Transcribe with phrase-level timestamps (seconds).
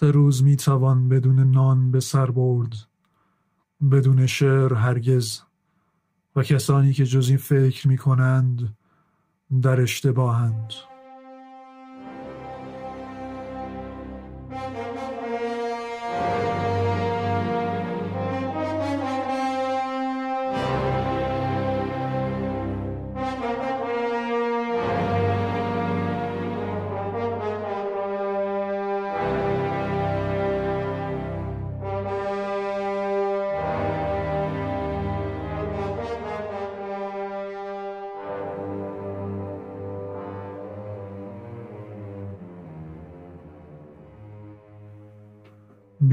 [0.00, 2.74] سه روز می توان بدون نان به سر برد
[3.90, 5.40] بدون شعر هرگز.
[6.36, 8.76] و کسانی که جز این فکر می کنند
[9.62, 10.72] در اشتباهند.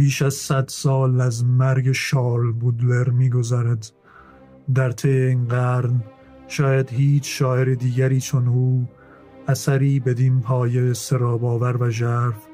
[0.05, 3.91] بیش از صد سال از مرگ شارل بودلر میگذرد.
[4.75, 6.03] در طی این قرن
[6.47, 8.87] شاید هیچ شاعر دیگری چون او
[9.47, 12.47] اثری بدین پایه سراباور و ژرف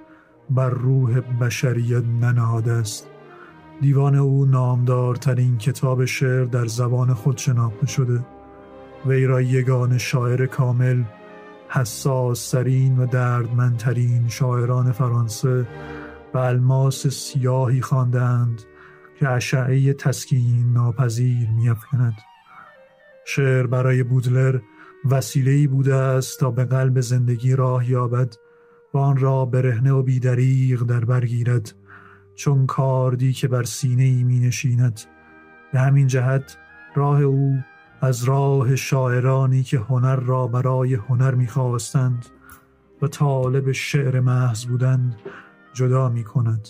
[0.50, 3.08] بر روح بشریت ننهاده است.
[3.82, 8.26] دیوان او نامدارترین کتاب شعر در زبان خود شناخته شده.
[9.06, 11.04] وی را یگان شاعر کامل
[11.70, 15.68] حساس ترین و دردمندترین شاعران فرانسه
[16.34, 18.62] و الماس سیاهی خواندند
[19.20, 22.16] که اشعه تسکین ناپذیر میافکند.
[23.26, 24.60] شعر برای بودلر
[25.10, 28.36] وسیله‌ای بوده است تا به قلب زندگی راه یابد
[28.94, 31.74] و آن را برهنه و بیدریغ در برگیرد
[32.36, 35.02] چون کاردی که بر سینه ای می نشیند
[35.74, 36.58] به همین جهت
[36.96, 37.58] راه او
[38.02, 42.26] از راه شاعرانی که هنر را برای هنر می‌خواستند
[43.02, 45.16] و طالب شعر محض بودند
[45.74, 46.68] جدا می کند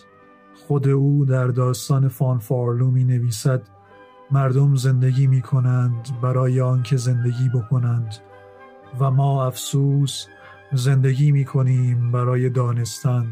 [0.68, 3.62] خود او در داستان فانفارلو می نویسد
[4.32, 8.16] مردم زندگی می کنند برای آنکه زندگی بکنند
[9.00, 10.26] و ما افسوس
[10.74, 13.26] زندگی می کنیم برای دانستن.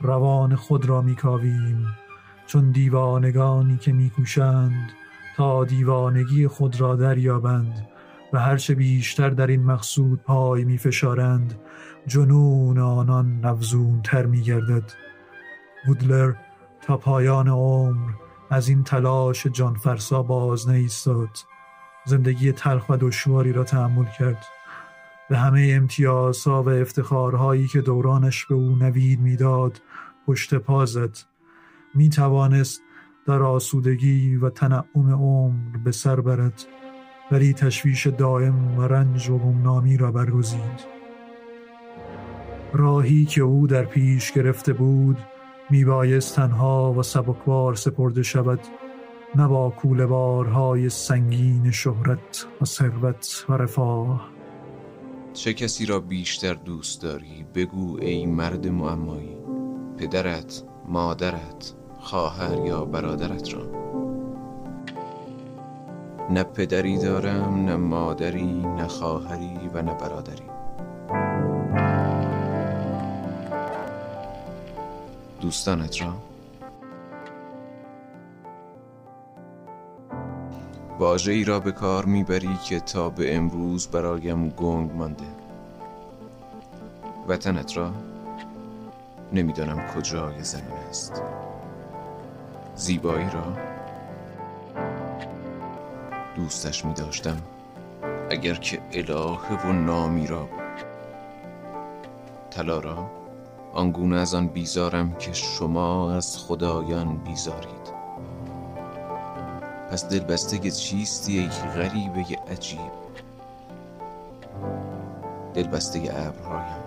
[0.00, 1.86] روان خود را می کاویم
[2.46, 4.90] چون دیوانگانی که می کوشند
[5.36, 7.86] تا دیوانگی خود را دریابند
[8.32, 11.54] و هرچه بیشتر در این مقصود پای می فشارند
[12.10, 14.92] جنون آنان نفزون تر می گردد
[15.86, 16.32] بودلر
[16.82, 18.12] تا پایان عمر
[18.50, 21.38] از این تلاش جانفرسا باز نیستاد.
[22.04, 24.44] زندگی تلخ و دشواری را تحمل کرد.
[25.28, 29.80] به همه امتیازها و افتخارهایی که دورانش به او نوید می‌داد
[30.26, 31.18] پشت پا زد.
[31.94, 32.80] می توانست
[33.26, 36.62] در آسودگی و تنعم عمر به سر برد.
[37.32, 40.99] ولی تشویش دائم و رنج و گمنامی را برگزید.
[42.72, 45.18] راهی که او در پیش گرفته بود
[45.70, 48.60] میبایست تنها و سبکبار سپرده شود
[49.34, 54.30] نه با کوله بارهای سنگین شهرت و ثروت و رفاه.
[55.32, 59.36] چه کسی را بیشتر دوست داری؟ بگو ای مرد معمایی
[59.98, 63.80] پدرت مادرت خواهر یا برادرت را.
[66.30, 70.59] نه پدری دارم نه مادری نه خواهری و نه برادری.
[75.40, 76.14] دوستانت را؟
[80.98, 85.24] واژه ای را به کار می‌بری که تا به امروز برایم گنگ مانده.
[87.28, 87.92] وطنت را
[89.32, 91.22] نمی‌دانم کجای زمین است.
[92.76, 93.56] زیبایی را
[96.36, 97.42] دوستش می داشتم
[98.30, 100.48] اگر که الهه و نامی را
[102.50, 103.19] طلا را
[103.74, 107.90] آنگونه از آن بیزارم که شما از خدایان بیزارید.
[109.90, 112.90] پس دلبسته چیستی ای غریبه عجیب.
[115.54, 116.82] دلبسته ابرهایم.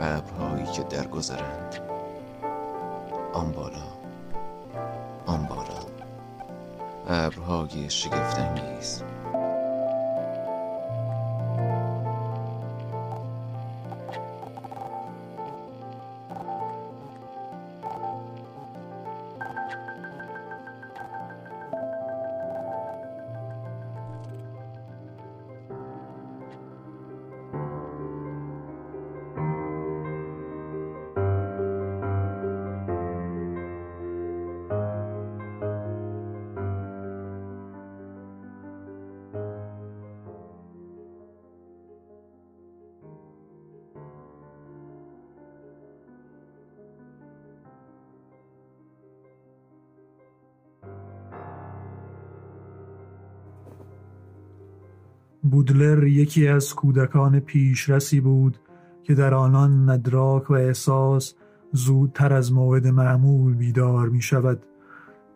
[0.00, 1.76] ابرهایی که درگذرند.
[3.32, 3.86] آن بالا.
[5.26, 5.86] آن بالا.
[7.08, 9.02] ابرهای شگفتانگیز.
[55.56, 58.58] بودلر یکی از کودکان پیشرسی بود
[59.02, 61.34] که در آنان ندراک و احساس
[61.72, 64.66] زودتر از موعد معمول بیدار می شود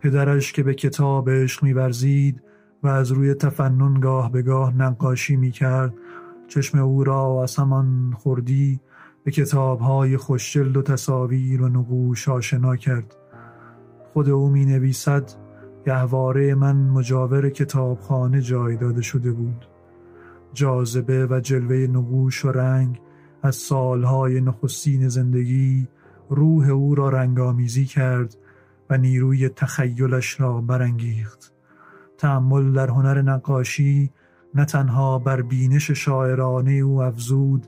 [0.00, 2.42] پدرش که به کتاب عشق می ورزید
[2.82, 5.94] و از روی تفنن گاه به گاه نقاشی می کرد
[6.48, 8.80] چشم او را از همان خوردی
[9.24, 13.16] به کتابهای خوشجلد و تصاویر و نقوش آشنا کرد.
[14.12, 15.30] خود او می نویسد
[15.86, 19.69] گهواره من مجاور کتابخانه جای داده شده بود.
[20.52, 23.00] جاذبه و جلوه نقوش و رنگ
[23.42, 25.88] از سالهای نخستین زندگی
[26.30, 28.36] روح او را رنگامیزی کرد
[28.90, 31.52] و نیروی تخیلش را برانگیخت.
[32.18, 34.10] تأمل در هنر نقاشی
[34.54, 37.66] نه تنها بر بینش شاعرانه او افزود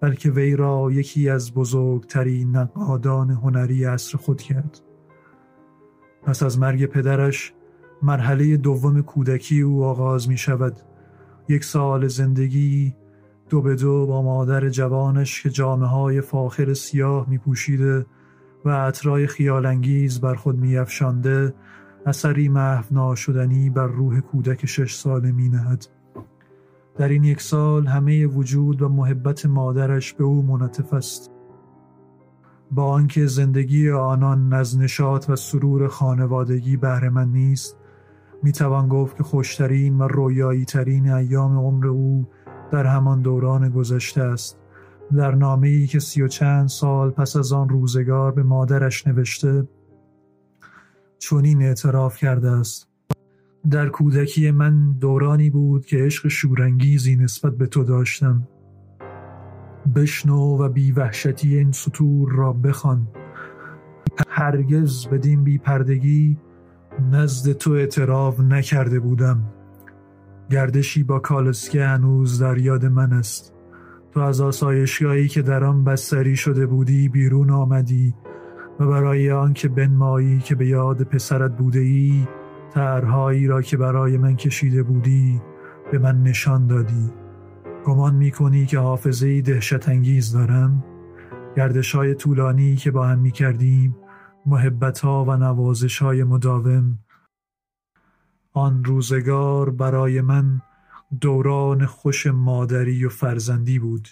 [0.00, 4.80] بلکه وی را یکی از بزرگترین نقادان هنری عصر خود کرد.
[6.22, 7.52] پس از مرگ پدرش
[8.02, 10.80] مرحله دوم کودکی او آغاز می شود
[11.48, 12.94] یک سال زندگی
[13.48, 18.06] دو به دو با مادر جوانش که جامعه های فاخر سیاه می پوشیده
[18.64, 21.54] و عطرای خیالانگیز بر خود می افشانده
[22.06, 25.86] اثری محو ناشدنی بر روح کودک شش ساله می نهد.
[26.96, 31.30] در این یک سال همه وجود و محبت مادرش به او منطف است
[32.70, 37.76] با آنکه زندگی آنان از نشاط و سرور خانوادگی بهره من نیست
[38.42, 42.28] می توان گفت که خوشترین و رویایی ترین ایام عمر او
[42.72, 44.58] در همان دوران گذشته است.
[45.16, 49.68] در نامه ای که سی و چند سال پس از آن روزگار به مادرش نوشته
[51.18, 52.88] چنین اعتراف کرده است.
[53.70, 58.48] در کودکی من دورانی بود که عشق شورانگیزی نسبت به تو داشتم.
[59.96, 63.08] بشنو و بی وحشتی این سطور را بخوان.
[64.28, 66.38] هرگز بدین بی پردگی
[67.00, 69.42] نزد تو اعتراف نکرده بودم.
[70.50, 73.54] گردشی با کالسکه هنوز در یاد من است.
[74.12, 78.14] تو از آسایشگاهی که در آن بستری شده بودی بیرون آمدی
[78.80, 82.26] و برای آنکه بنمایی که به یاد پسرت بوده ای
[82.74, 85.42] طرحهایی را که برای من کشیده بودی
[85.92, 87.12] به من نشان دادی.
[87.84, 90.84] گمان می کنی که حافظه دهشت انگیز دارم؟
[91.56, 93.96] گردش های طولانی که با هم می کردیم
[94.46, 96.98] محبت ها و نوازش های مداوم.
[98.52, 100.60] آن روزگار برای من
[101.20, 104.08] دوران خوش مادری و فرزندی بود.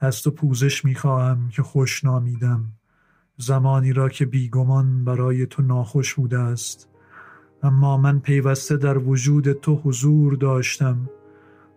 [0.00, 2.64] از تو پوزش می خواهم که خوش نامیدم.
[3.36, 6.88] زمانی را که بیگمان برای تو ناخوش بوده است.
[7.62, 11.10] اما من پیوسته در وجود تو حضور داشتم.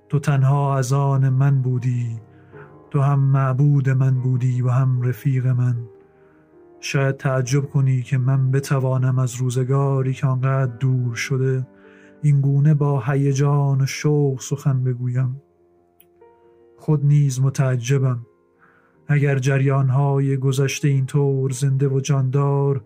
[0.10, 2.20] تو تنها از آن من بودی.
[2.92, 5.78] تو هم معبود من بودی و هم رفیق من.
[6.80, 11.68] شاید تعجب کنی که من بتوانم از روزگاری که آنقدر دور شده
[12.22, 15.42] این گونه با هیجان و شوق سخن بگویم.
[16.78, 18.26] خود نیز متعجبم.
[19.08, 22.84] اگر جریانهای گذشته اینطور زنده و جاندار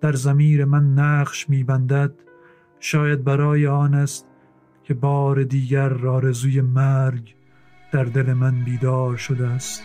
[0.00, 2.14] در زمیر من نقش میبندد
[2.80, 4.26] شاید برای آن است
[4.82, 7.34] که بار دیگر آرزوی مرگ
[7.92, 9.82] در دل من بیدار شده است.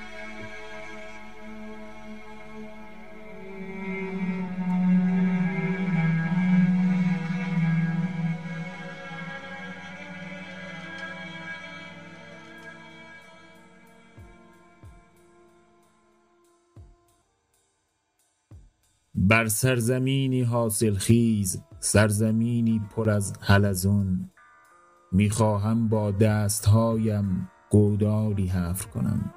[19.30, 24.30] بر سرزمینی حاصل خیز سرزمینی پر از حلزون.
[25.12, 29.34] می‌خواهم با دستهایم گودالی حفر کنم.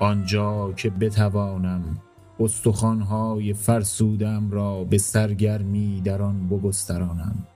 [0.00, 1.98] آنجا که بتوانم
[2.40, 7.46] استخوانهای فرسودم را به سرگرمی در آن بگسترانم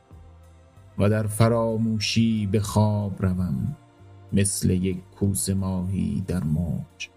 [0.99, 3.77] و در فراموشی به خواب روم
[4.33, 7.12] مثل یک کوس ماهی در موج.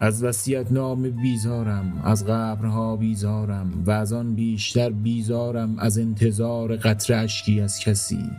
[0.00, 7.14] از وسیعت نام بیزارم از قبرها بیزارم و از آن بیشتر بیزارم از انتظار قطر
[7.14, 8.30] اشکی از کسی.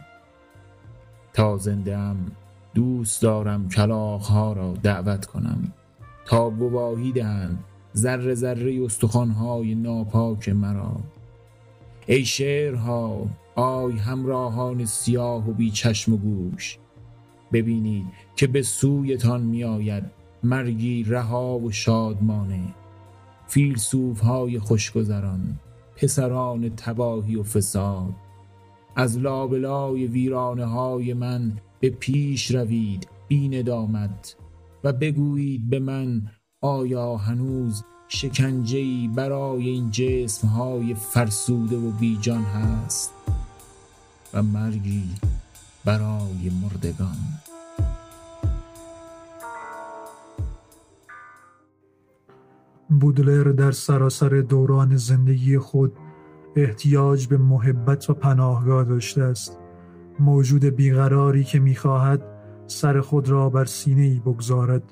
[1.33, 2.15] تا زنده
[2.73, 5.73] دوست دارم کلاخها را دعوت کنم.
[6.25, 7.63] تا گواهی دهند
[7.95, 10.95] ذره ذره استخوانهای ناپاک مرا.
[12.07, 16.77] ای شعرها آی همراهان سیاه و بی چشم و گوش
[17.53, 22.75] ببینید که به سویتان می آید مرگی رها و شادمانه.
[23.48, 25.60] فیلسوف های خوشگذران
[25.96, 28.13] پسران تباهی و فساد.
[28.96, 34.36] از لابلای ویرانه های من به پیش روید بی ندامت
[34.84, 36.22] و بگویید به من
[36.62, 43.13] آیا هنوز شکنجهی برای این جسم های فرسوده و بیجان هست؟
[44.34, 45.10] و مرگی
[45.86, 47.38] برای مردگان.
[52.89, 55.93] بودلر در سراسر دوران زندگی خود
[56.55, 59.60] احتیاج به محبت و پناهگاه داشته است.
[60.19, 62.24] موجود بیقراری که می‌خواهد
[62.67, 64.84] سر خود را بر سینه ای بگذارد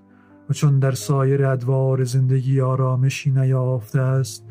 [0.49, 4.45] و چون در سایر ادوار زندگی آرامشی نیافته است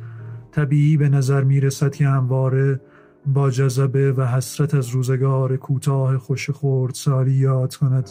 [0.51, 2.81] طبیعی به نظر می رسد که همواره
[3.27, 8.11] با جذبه و حسرت از روزگار کوتاه خوش خورد سالی یاد کند.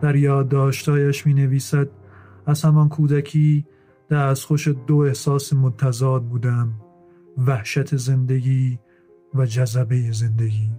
[0.00, 1.88] در یادداشتهایش می نویسد
[2.46, 3.66] از همان کودکی
[4.34, 6.72] خوش دو احساس متضاد بودم
[7.38, 8.78] وحشت زندگی
[9.34, 10.70] و جذبه زندگی.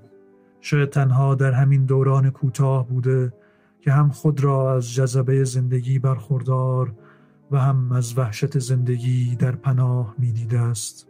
[0.61, 3.33] شاید تنها در همین دوران کوتاه بوده
[3.81, 6.93] که هم خود را از جذبه زندگی برخوردار
[7.51, 11.07] و هم از وحشت زندگی در پناه می است.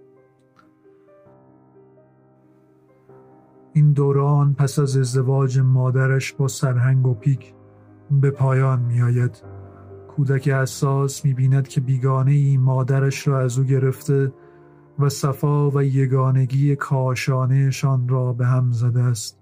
[3.74, 7.54] این دوران پس از ازدواج مادرش با سرهنگ و پیک
[8.12, 9.53] به پایان می آید
[10.16, 14.34] کودک حساس می بیند که بیگانه ای مادرش را از او گرفته
[15.00, 19.40] و صفا و یگانگی کاشانهشان را به هم زده است.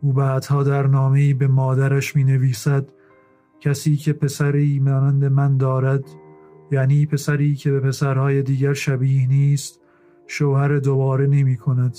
[0.00, 2.88] او بعدها در نامه به مادرش می نویسد
[3.60, 6.04] کسی که پسری مانند من دارد
[6.70, 9.80] یعنی پسری که به پسرهای دیگر شبیه نیست
[10.26, 11.96] شوهر دوباره نمی کند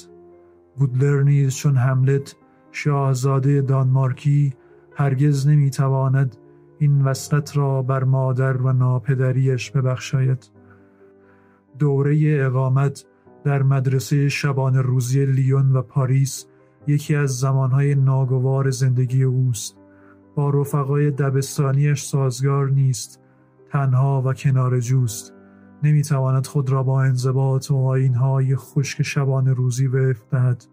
[0.77, 2.35] بودلر نیز چون حملت
[2.71, 4.53] شاهزاده دانمارکی
[4.95, 6.37] هرگز نمی تواند
[6.79, 10.51] این وصلت را بر مادر و ناپدریش ببخشاید.
[11.79, 13.05] دوره اقامت
[13.43, 16.45] در مدرسه شبان روزی لیون و پاریس
[16.87, 19.77] یکی از زمانهای ناگوار زندگی اوست.
[20.35, 23.21] با رفقای دبستانیش سازگار نیست
[23.71, 25.33] تنها و کنار جوست.
[25.83, 30.65] نمی‌تواند خود را با انضباط و آینهای خشک شبان روزی وفق دهد.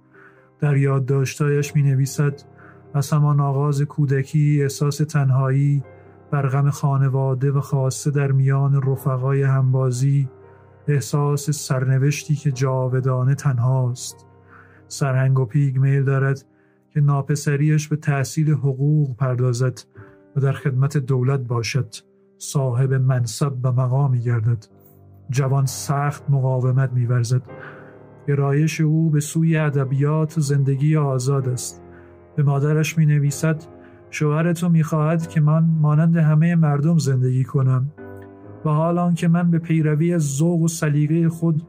[0.61, 2.41] در یادداشتهایش می نویسد
[2.95, 5.83] از همان آغاز کودکی احساس تنهایی
[6.35, 10.29] بر غم خانواده و خاصه در میان رفقای همبازی
[10.89, 14.27] احساس سرنوشتی که جاودانه تنهاست.
[14.89, 16.45] سرهنگ و پیگ میل دارد
[16.91, 19.81] که ناپسریش به تحصیل حقوق پردازد
[20.37, 21.95] و در خدمت دولت باشد.
[22.39, 24.67] صاحب منصب و مقامی گردد.
[25.31, 27.43] جوان سخت مقاومت میورزد.
[28.29, 31.83] گرایش او به سوی ادبیات زندگی آزاد است.
[32.37, 33.74] به مادرش می نویسد
[34.15, 37.93] شوهر تو می‌خواهد که من مانند همه مردم زندگی کنم
[38.65, 41.63] و حال که من به پیروی ذوق و سلیقه خود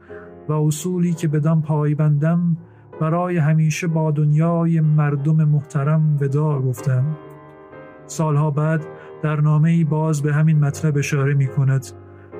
[0.48, 2.56] و اصولی که بدان پایبندم
[3.00, 7.04] برای همیشه با دنیای مردم محترم ودا گفتم.
[8.06, 8.86] سالها بعد
[9.22, 11.86] در نامه ای باز به همین مطلب اشاره می کند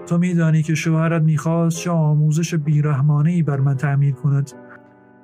[0.06, 4.50] تو میدانی که شوهرت می‌خواست چه آموزش بیرحمانه بر من تعمیر کند.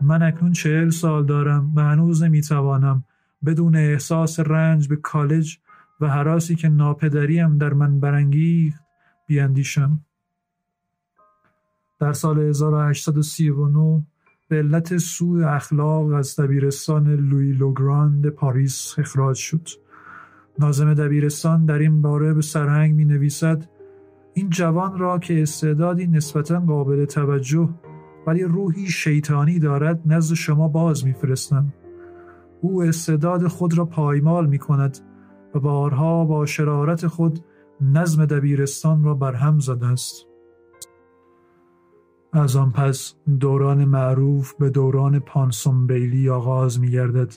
[0.00, 3.04] من اکنون چهل سال دارم و هنوز نمی‌توانم
[3.44, 5.58] بدون احساس رنج به کالج
[6.00, 8.82] و حراسی که ناپدریم در من برانگیخت
[9.26, 10.00] بیاندیشم.
[12.00, 14.06] در سال 1839
[14.48, 19.68] به علت سوء اخلاق از دبیرستان لویی لوگراند پاریس اخراج شد.
[20.58, 23.68] ناظم دبیرستان در این باره به سرهنگ می نویسد
[24.34, 27.68] این جوان را که استعدادی نسبتا قابل توجه
[28.26, 31.72] ولی روحی شیطانی دارد نزد شما باز میفرستم.
[32.62, 34.98] او استعداد خود را پایمال می کند
[35.54, 37.44] و بارها با شرارت خود
[37.80, 40.26] نظم دبیرستان را برهم زده است
[42.32, 47.34] از آن پس دوران معروف به دوران پانسون بیلی آغاز می گردد.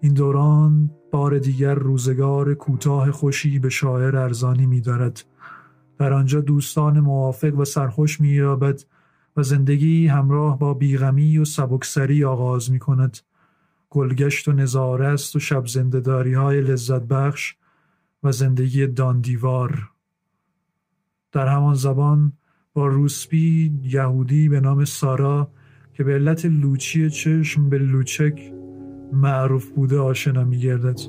[0.00, 5.24] این دوران بار دیگر روزگار کوتاه خوشی به شاعر ارزانی می دارد.
[5.98, 8.40] در آنجا دوستان موافق و سرخوش می
[9.36, 13.18] و زندگی همراه با بیغمی و سبکسری آغاز می کند.
[13.90, 17.54] گلگشت و نظاره است و شب زندداری های لذت بخش
[18.22, 19.90] و زندگی داندیوار
[21.32, 22.32] در همان زبان
[22.74, 25.50] با روسبی یهودی به نام سارا
[25.94, 28.52] که به علت لوچی چشم به لوچک
[29.12, 31.00] معروف بوده آشنا می گردد.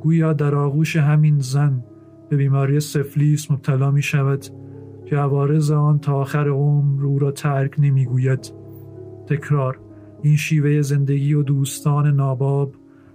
[0.00, 1.84] گویا در آغوش همین زن
[2.30, 4.44] به بیماری سفلیس مبتلا می شود
[5.06, 8.52] که عوارض آن تا آخر عمر او را ترک نمی گوید.
[9.26, 9.80] تکرار
[10.22, 12.74] این شیوه زندگی و دوستان ناباب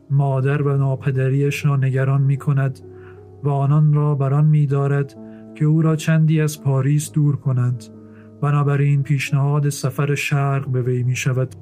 [0.09, 2.79] مادر و ناپدریش را نگران می کند
[3.43, 5.15] و آنان را بران می دارد
[5.55, 7.83] که او را چندی از پاریس دور کنند.
[8.41, 11.55] بنابراین پیشنهاد سفر شرق به وی می شود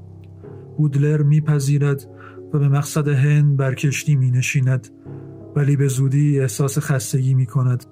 [0.77, 2.07] بودلر میپذیرد
[2.53, 4.87] و به مقصد هند بر کشتی می نشیند
[5.55, 7.85] ولی به زودی احساس خستگی می کند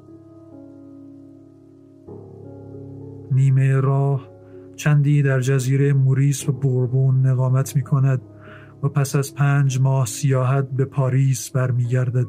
[3.32, 4.33] نیمه راه
[4.76, 8.22] چندی در جزیره موریس و بوربون نقامت می کند
[8.84, 12.28] و پس از پنج ماه سیاحت به پاریس برمیگردد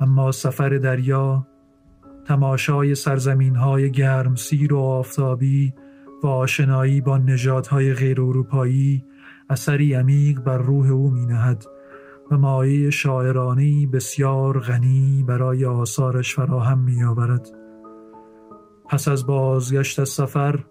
[0.00, 1.46] اما سفر دریا
[2.24, 5.74] تماشای سرزمین های گرم سیر و آفتابی
[6.22, 9.04] و آشنایی با نژادهای غیر اروپایی
[9.50, 11.64] اثری عمیق بر روح او می نهد
[12.30, 17.48] و مایه شاعرانی بسیار غنی برای آثارش فراهم می آورد.
[18.88, 20.64] پس از بازگشت از سفر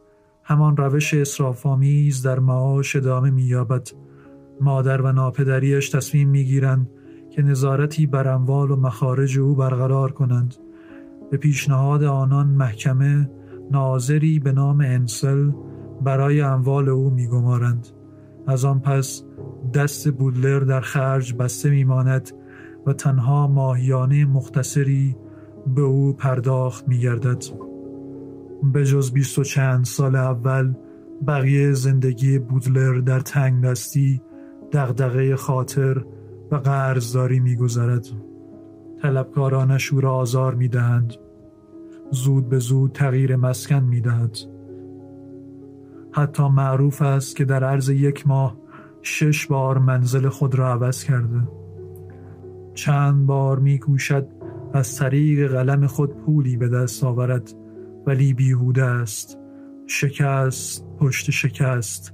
[0.44, 3.88] همان روش اصرافآمیز در معاش ادامه مییابد.
[4.62, 6.90] مادر و ناپدریش تصمیم می‌گیرند
[7.30, 10.56] که نظارتی بر اموال و مخارج او برقرار کنند.
[11.32, 13.30] به پیشنهاد آنان محکمه
[13.72, 15.52] ناظری به نام انسل
[16.02, 17.88] برای اموال او میگمارند.
[18.48, 19.24] از آن پس
[19.74, 22.32] دست بودلر در خرج بسته میماند
[22.86, 25.16] و تنها ماهیانه مختصری
[25.76, 27.73] به او پرداخت میگردد.
[28.72, 30.74] به جز بیست و چند سال اول
[31.28, 34.22] بقیه زندگی بودلر در تنگ دستی
[34.72, 36.06] دغدغه خاطر
[36.52, 38.08] و قرضداری میگذرد.
[39.02, 41.14] طلبکارانش او را آزار می‌دهند.
[42.12, 44.38] زود به زود تغییر مسکن می‌دهد.
[46.12, 48.58] حتی معروف است که در عرض یک ماه
[49.02, 51.48] شش بار منزل خود را عوض کرده.
[52.74, 54.28] چند بار میکوشد
[54.74, 57.63] از طریق قلم خود پولی به دست آورد.
[58.08, 59.38] ولی بیهوده است.
[59.88, 62.14] شکست پشت شکست.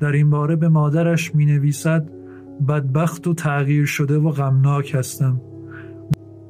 [0.00, 2.10] در این باره به مادرش می نویسد
[2.68, 5.40] بدبخت و تغییر شده و غمناک هستم.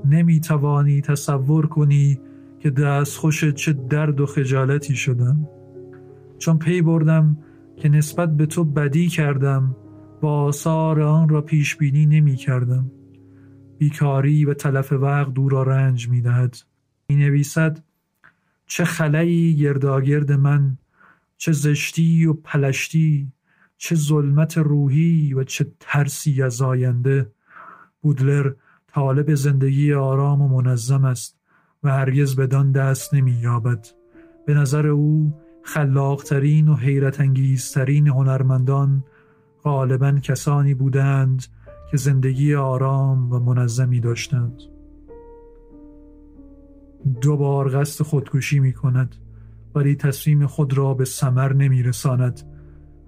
[0.04, 2.20] نمی توانی تصور کنی
[2.58, 5.48] که دست خوش چه درد و خجالتی شدم.
[6.38, 7.38] چون پی بردم
[7.76, 9.76] که نسبت به تو بدی کردم
[10.20, 12.90] با آثار آن را پیش بینی نمی کردم.
[13.78, 16.56] بیکاری و تلف وقت دور را رنج می دهد.
[17.08, 17.78] می نویسد
[18.68, 20.78] چه خلایی گرداگرد من
[21.36, 23.32] چه زشتی و پلشتی
[23.76, 27.32] چه ظلمت روحی و چه ترسی از آینده.
[28.02, 28.52] بودلر
[28.86, 31.38] طالب زندگی آرام و منظم است
[31.82, 33.86] و هرگز بدان دست نمییابد.
[34.46, 39.04] به نظر او خلاقترین و حیرت انگیزترین هنرمندان
[39.62, 41.46] غالبا کسانی بودند
[41.90, 44.77] که زندگی آرام و منظمی داشتند.
[47.20, 49.16] دو بار قصد خودکشی می کند
[49.74, 52.40] ولی تصمیم خود را به سمر نمی رساند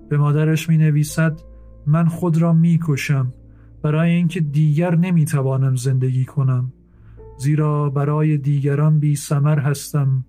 [0.08, 1.40] به مادرش می نویسد
[1.86, 3.32] من خود را می کشم
[3.82, 6.72] برای اینکه دیگر نمی توانم زندگی کنم.
[7.38, 10.24] زیرا برای دیگران بی سمر هستم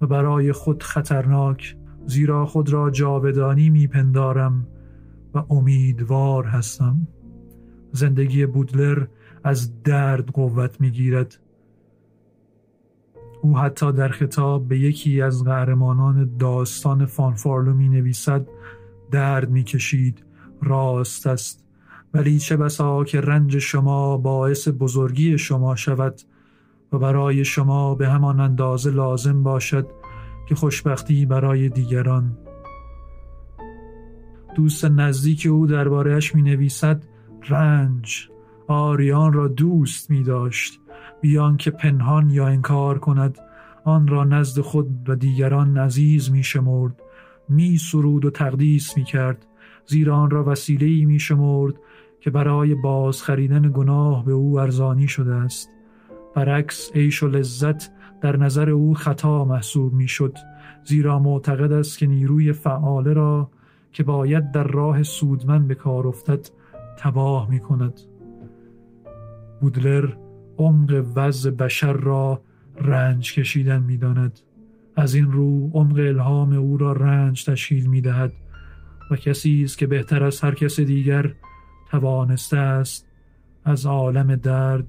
[0.00, 4.66] و برای خود خطرناک زیرا خود را جاودانی می پندارم
[5.34, 7.08] و امیدوار هستم.
[7.92, 9.06] زندگی بودلر
[9.44, 11.38] از درد قوت می گیرد
[13.42, 18.46] او حتی در خطاب به یکی از قهرمانان داستان فانفارلو می نویسد
[19.10, 20.24] درد می کشید
[20.62, 21.64] راست است.
[22.14, 26.20] ولی چه بسا که رنج شما باعث بزرگی شما شود
[26.92, 29.86] و برای شما به همان اندازه لازم باشد
[30.48, 32.38] که خوشبختی برای دیگران.
[34.54, 37.04] دوست نزدیک او دربارهش می نویسد
[37.48, 38.28] رنج
[38.68, 40.81] آریان را دوست می داشت
[41.22, 43.38] بیان که پنهان یا انکار کند
[43.84, 47.02] آن را نزد خود و دیگران عزیز می شمرد.
[47.48, 49.46] می سرود و تقدیس می کرد.
[49.86, 51.74] زیرا آن را وسیله می شمرد
[52.20, 55.68] که برای باز خریدن گناه به او ارزانی شده است.
[56.34, 60.38] برعکس عیش و لذت در نظر او خطا محسوب می شد.
[60.84, 63.50] زیرا معتقد است که نیروی فعاله را
[63.92, 66.48] که باید در راه سودمند به کار افتد
[66.98, 68.00] تباه می کند.
[69.60, 70.21] بودلر
[70.62, 72.42] عمق وضع بشر را
[72.80, 74.40] رنج کشیدن می داند.
[74.96, 78.32] از این رو عمق الهام او را رنج تشکیل می دهد
[79.10, 81.34] و کسی است که بهتر از هر کس دیگر
[81.90, 83.06] توانسته است
[83.64, 84.86] از عالم درد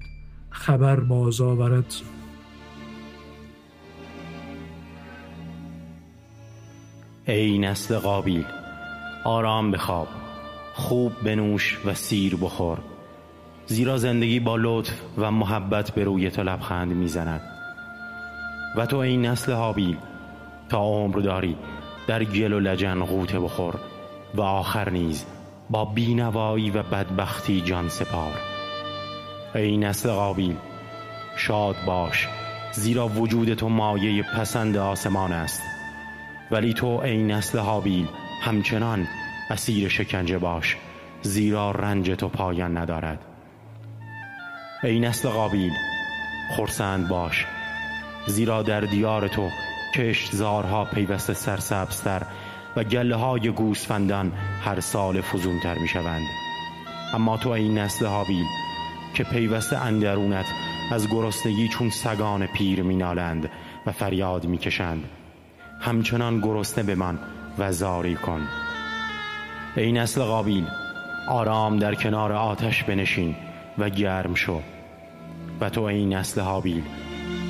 [0.50, 1.94] خبر باز آورد
[7.26, 8.44] ای نسل قابیل
[9.24, 10.08] آرام بخواب
[10.74, 12.78] خوب بنوش و سیر بخور
[13.66, 17.40] زیرا زندگی با لطف و محبت به روی تو لبخند می‌زند.
[18.76, 19.96] و تو این نسل حابیل
[20.68, 21.56] تا عمر داری
[22.06, 23.74] در گل و لجن غوطه بخور.
[24.34, 25.24] و آخر نیز
[25.70, 28.32] با بینوایی و بدبختی جان سپار.
[29.54, 30.56] ای نسل قابیل
[31.36, 32.28] شاد باش
[32.72, 35.62] زیرا وجود تو مایه پسند آسمان است.
[36.50, 38.06] ولی تو ای نسل حابیل
[38.42, 39.06] همچنان
[39.50, 40.76] اسیر شکنجه باش
[41.22, 43.33] زیرا رنج تو پایان ندارد.
[44.84, 45.72] ای نسل قابیل
[46.56, 47.46] خرسند باش.
[48.26, 49.50] زیرا در دیار تو
[49.94, 52.22] کشتزارها پیوسته سرسبزتر
[52.76, 54.32] و گله های گوسفندان
[54.64, 56.26] هر سال فزونتر می شوند
[57.14, 58.44] اما تو ای نسل حابیل
[59.14, 60.46] که پیوسته اندرونت
[60.92, 63.50] از گرسنگی چون سگان پیر مینالند
[63.86, 65.04] و فریاد می‌کشند.
[65.80, 67.18] همچنان گرسنه به من
[67.58, 68.48] و زاری کن.
[69.76, 70.66] ای نسل قابیل
[71.28, 73.36] آرام در کنار آتش بنشین
[73.78, 74.60] و گرم شو.
[75.70, 76.82] تو ای نسل حابیل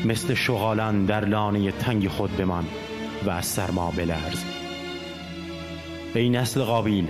[0.05, 2.65] مثل شغالان در لانه تنگ خود بمان
[3.27, 4.45] و از سرما بلرز.
[6.15, 7.09] ای نسل قابیل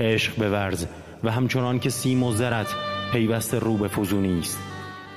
[0.00, 0.86] عشق بورز
[1.24, 2.74] و همچنان که سیم و زرت
[3.12, 4.58] پیوست رو به فزونی است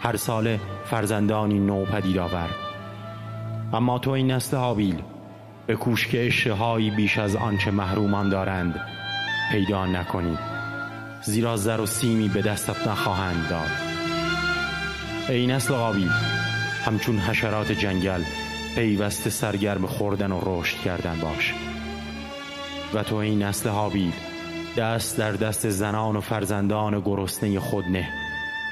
[0.02, 2.50] هر سال فرزندانی نو پدید آور.
[3.74, 5.02] اما تو این نسل حابیل
[5.68, 8.80] به کوش که اشتهایی بیش از آنچه محرومان دارند
[9.52, 10.38] پیدا نکنی.
[11.22, 13.89] زیرا زر و سیمی به دستت نخواهند داد.
[15.30, 16.10] ای نسل قابیل
[16.86, 18.24] همچون حشرات جنگل
[18.76, 21.54] پیوست سرگرم خوردن و رشد کردن باش.
[22.94, 24.12] و تو این نسل حابیل
[24.78, 28.08] دست در دست زنان و فرزندان گرسنه خود نه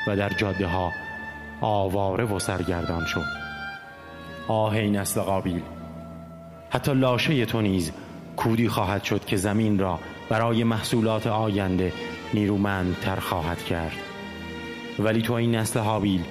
[0.08, 0.92] و در جاده ها
[1.62, 3.22] آواره و سرگردان شو.
[4.48, 5.62] آه ای نسل قابیل
[6.70, 7.92] حتی لاشه تو نیز
[8.36, 11.94] کودی خواهد شد که زمین را برای محصولات آینده
[12.34, 13.98] نیرومندتر خواهد کرد.
[15.00, 16.24] ولی تو این نسل حابیل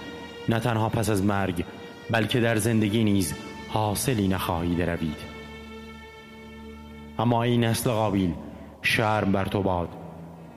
[0.49, 1.65] نه تنها پس از مرگ
[2.11, 3.35] بلکه در زندگی نیز
[3.69, 5.37] حاصلی نخواهی دروید.
[7.19, 8.35] اما این نسل قابیل
[8.83, 9.89] شرم بر تو باد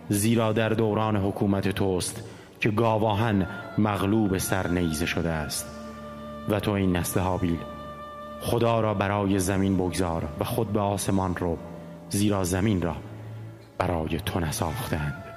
[0.09, 2.23] زیرا در دوران حکومت توست
[2.59, 3.47] که گاواهن
[3.77, 5.79] مغلوب سر نیزه شده است.
[6.49, 7.57] و تو این نسل حابیل
[8.41, 11.57] خدا را برای زمین بگذار و خود به آسمان رو
[12.09, 12.95] زیرا زمین را
[13.77, 15.28] برای تو نساختند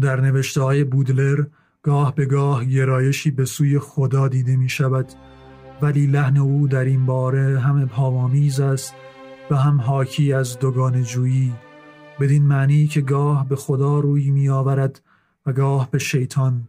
[0.00, 1.44] در نوشته های بودلر
[1.82, 5.06] گاه به گاه گرایشی به سوی خدا دیده می شود
[5.82, 8.94] ولی لحن او در این باره هم ابهامآمیز است
[9.50, 11.52] و هم حاکی از دوگان جویی
[12.20, 15.00] بدین معنی که گاه به خدا روی می آورد
[15.46, 16.68] و گاه به شیطان.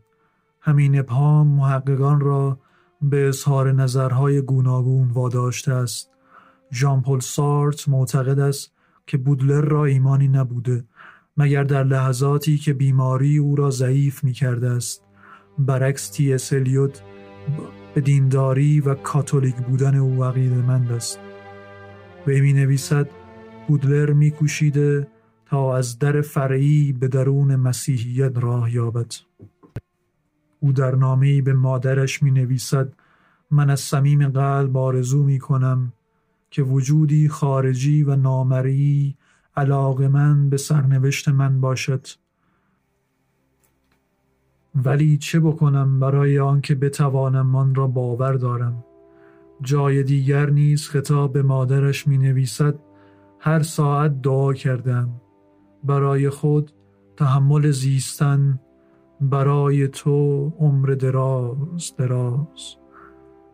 [0.62, 2.60] همین ابهام محققان را
[3.02, 6.10] به اظهار نظرهای گوناگون واداشته است.
[6.74, 8.72] ژان پل سارت معتقد است
[9.08, 10.86] که بودلر را ایمانی نبوده
[11.40, 15.04] مگر در لحظاتی که بیماری او را ضعیف می کرده است.
[15.60, 17.02] برعکس تی اسلیوت
[17.94, 21.20] به دینداری و کاتولیک بودن او عقیده مند است.
[22.28, 23.10] وی می نویسد
[23.68, 25.08] بودلر می کوشیده
[25.46, 29.14] تا از در فرعی به درون مسیحیت راه یابد.
[30.60, 32.94] او در نامه‌ای به مادرش می نویسد
[33.52, 35.94] من از صمیم قلب آرزو می کنم
[36.52, 39.18] که وجودی خارجی و نامری
[39.60, 42.08] علاقه من به سرنوشت من باشد.
[44.76, 48.86] ولی چه بکنم برای آنکه بتوانم آن را باور دارم؟
[49.62, 52.80] جای دیگر نیز خطاب به مادرش می نویسد
[53.40, 55.22] هر ساعت دعا کردم
[55.84, 56.72] برای خود
[57.18, 58.60] تحمل زیستن
[59.22, 62.76] برای تو عمر دراز دراز.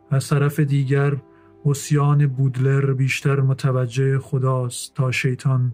[0.09, 1.21] از طرف دیگر
[1.63, 5.73] حسیان بودلر بیشتر متوجه خداست تا شیطان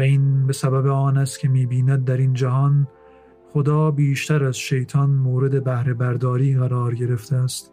[0.00, 2.88] و این به سبب آن است که می‌بیند در این جهان
[3.52, 7.72] خدا بیشتر از شیطان مورد بهره برداری قرار گرفته است.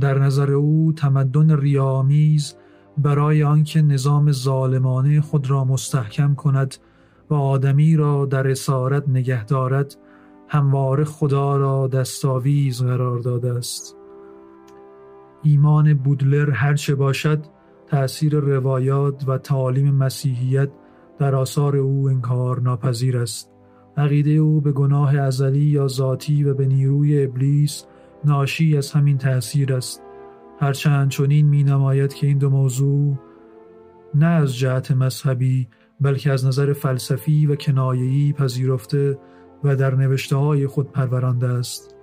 [0.00, 2.54] در نظر او تمدن ریامیز
[2.98, 6.74] برای آنکه نظام ظالمانه خود را مستحکم کند
[7.30, 9.96] و آدمی را در اسارت نگه دارد
[10.48, 13.96] همواره خدا را دستاویز قرار داده است.
[15.42, 17.44] ایمان بودلر هرچه باشد
[17.86, 20.70] تأثیر روایات و تعالیم مسیحیت
[21.22, 23.50] در آثار او انکار ناپذیر است.
[23.96, 27.84] عقیده او به گناه ازلی یا ذاتی و به نیروی ابلیس
[28.24, 30.02] ناشی از همین تأثیر است.
[30.60, 33.18] هرچند چنین می نماید که این دو موضوع
[34.14, 35.68] نه از جهت مذهبی
[36.00, 39.18] بلکه از نظر فلسفی و کنایه‌ای پذیرفته
[39.64, 41.96] و در نوشته های خود پرورانده است.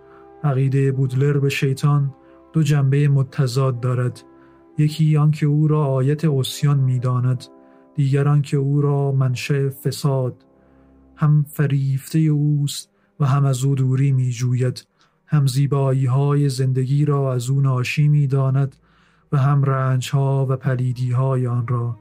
[0.44, 2.14] عقیده بودلر به شیطان
[2.54, 4.24] دو جنبه متضاد دارد.
[4.78, 7.46] یکی آنکه او را آیت اوسیان می‌داند.
[8.00, 10.46] دیگر که او را منشأ فساد
[11.16, 14.86] هم فریفته اوست و هم از او دوری می جوید
[15.28, 18.76] هم زیبایی های زندگی را از او ناشی می داند
[19.32, 21.98] و هم رنج ها و پلیدی های آن را.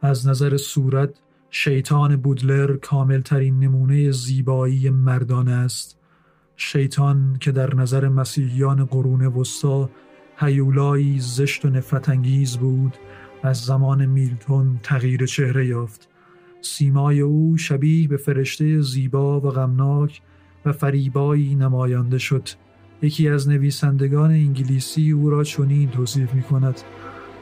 [0.00, 1.10] از نظر صورت
[1.50, 5.98] شیطان بودلر کاملترین نمونه زیبایی مردانه است.
[6.56, 9.90] شیطان که در نظر مسیحیان قرون وسطا
[10.36, 12.96] هیولایی زشت و نفرت انگیز بود
[13.42, 16.08] از زمان میلتون تغییر چهره یافت.
[16.60, 20.22] سیمای او شبیه به فرشته زیبا و غمناک
[20.64, 22.48] و فریبایی نمایانده شد.
[23.02, 26.80] یکی از نویسندگان انگلیسی او را چنین توصیف می کند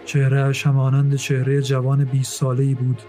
[0.05, 3.03] چهرهش همانند چهره جوان 20 ساله ای بود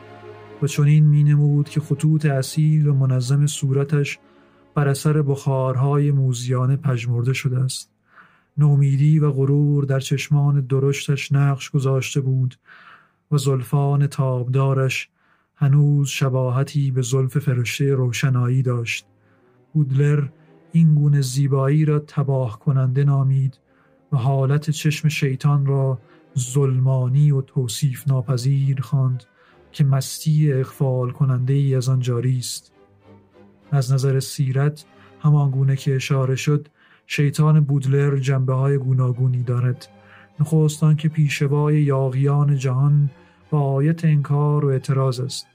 [0.61, 4.19] و چنین می نمود که خطوط اصیل و منظم صورتش
[4.75, 7.91] بر اثر بخارهای موزیانه پژمرده شده است.
[8.57, 12.55] نومیدی و غرور در چشمان درشتش نقش گذاشته بود
[13.31, 15.09] و زلفان تابدارش
[15.55, 19.05] هنوز شباهتی به زلف فرشته روشنایی داشت.
[19.73, 20.27] بودلر
[20.71, 23.59] این گونه زیبایی را تباه کننده نامید
[24.11, 25.99] و حالت چشم شیطان را
[26.39, 29.23] ظلمانی و توصیف ناپذیر خواند
[29.71, 32.73] که مستی اخفال کننده ای از آن جاری است.
[33.71, 34.85] از نظر سیرت
[35.19, 36.67] همان گونه که اشاره شد
[37.13, 39.87] شیطان بودلر جنبه های گوناگونی دارد.
[40.39, 43.09] نخستان که پیشوای یاغیان جهان
[43.49, 45.47] با آیت انکار و اعتراض است.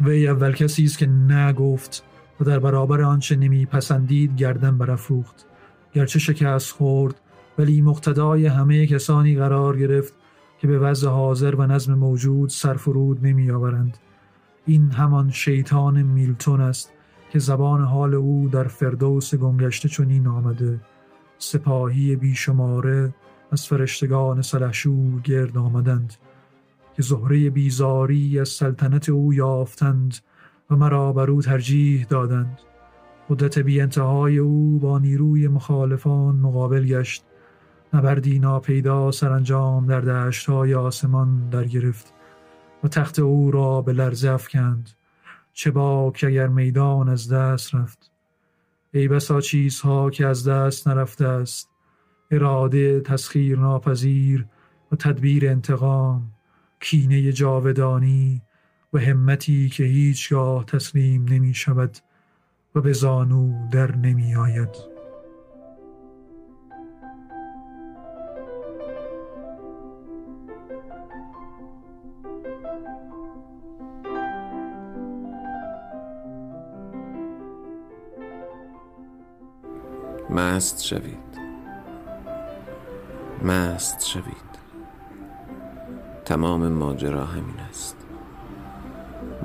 [0.00, 2.04] وی اول کسی است که نگفت
[2.40, 5.46] و در برابر آنچه نمی پسندید گردن برافروخت.
[5.94, 7.14] گرچه شکست خورد
[7.58, 10.14] ولی مقتدای همه کسانی قرار گرفت
[10.60, 13.98] که به وضع حاضر و نظم موجود سرفرود نمی آورند.
[14.66, 16.91] این همان شیطان میلتون است.
[17.32, 20.80] که زبان حال او در فردوس گنگشته چنین آمده.
[21.38, 23.14] سپاهی بیشماره
[23.50, 26.14] از فرشتگان سلحشور گرد آمدند
[26.96, 30.18] که زهره بیزاری از سلطنت او یافتند
[30.70, 32.60] و مرا بر او ترجیح دادند.
[33.30, 37.24] قدرت بی انتهای او با نیروی مخالفان مقابل گشت.
[37.94, 42.12] نبردی ناپیدا سرانجام در دشتهای آسمان در گرفت
[42.84, 44.90] و تخت او را به لرزه افکند.
[45.52, 48.10] چه باک اگر میدان از دست رفت.
[48.94, 51.70] ای بسا چیزها که از دست نرفته است.
[52.30, 54.46] اراده تسخیر ناپذیر
[54.92, 56.32] و تدبیر انتقام.
[56.80, 58.42] کینه جاودانی
[58.92, 61.98] و همتی که هیچگاه تسلیم نمی شود
[62.74, 64.91] و به زانو در نمی آید
[80.34, 81.38] مست شوید.
[83.44, 84.52] مست شوید.
[86.24, 87.96] تمام ماجرا همین است.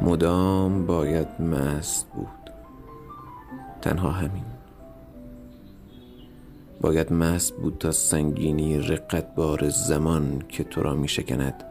[0.02, 2.52] مدام باید مست بود.
[3.82, 4.45] تنها همین.
[6.82, 11.63] باید مست بود تا سنگینی رقت بار زمان که تو را می شکند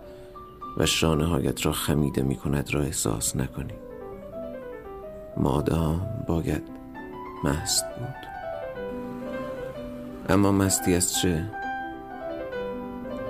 [0.77, 3.75] و شانه هایت را خمیده می کند را احساس نکنی.
[5.37, 6.63] مادام باید
[7.45, 8.36] مست بود.
[10.29, 11.45] اما مستی از چه؟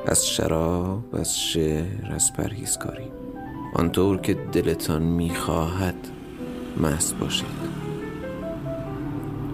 [0.07, 3.11] از شراب از شعر از پرهیزکاری
[3.75, 6.09] آنطور که دلتان می‌خواهد
[6.77, 7.47] مست باشید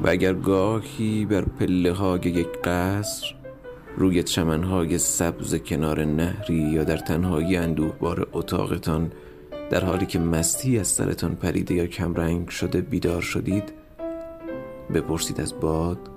[0.03, 3.35] و اگر گاهی بر پله های یک قصر
[3.97, 9.13] روی چمنهای سبز کنار نهری یا در تنهایی اندوهبار اتاقتان
[9.71, 13.73] در حالی که مستی از سرتان پریده یا کمرنگ شده بیدار شدید
[14.95, 16.12] بپرسید از باد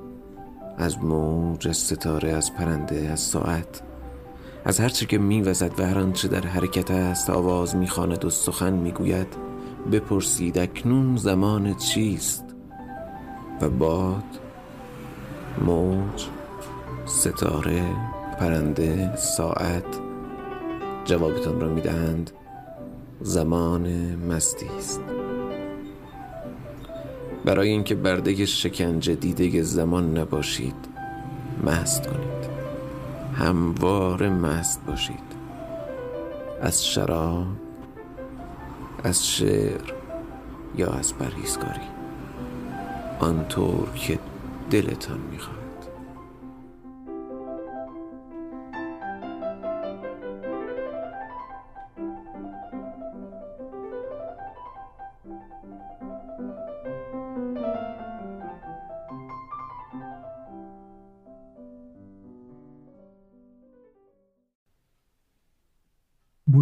[0.77, 3.81] از موج از ستاره از پرنده از ساعت
[4.65, 9.27] از هرچه که میوزد و هر آنچه در حرکت است آواز می‌خواند و سخن می‌گوید.
[9.91, 12.43] بپرسید اکنون زمان چیست؟
[13.61, 14.23] و باد
[15.65, 16.27] موج
[17.05, 17.83] ستاره
[18.39, 19.85] پرنده ساعت
[21.05, 22.31] جوابتان را می‌دهند.
[23.21, 25.01] زمان مستی است.
[27.45, 30.75] برای اینکه برده شکنجه دیده زمان نباشید
[31.63, 32.45] مست کنید.
[33.35, 35.35] هموار مست باشید.
[36.61, 37.47] از شراب
[39.03, 39.93] از شعر
[40.77, 41.87] یا از پرهیزکاری.
[43.19, 44.19] آنطور که
[44.71, 45.64] دلتان می‌خواد.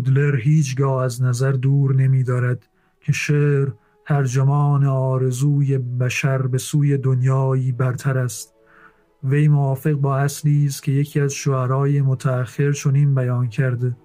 [0.04, 2.68] بودلر هیچگاه از نظر دور نمی دارد
[3.02, 3.70] که شعر
[4.08, 8.56] ترجمان آرزوی بشر به سوی دنیایی برتر است.
[9.24, 13.98] وی موافق با اصلی است که یکی از شعرای متأخر چنین بیان کرده.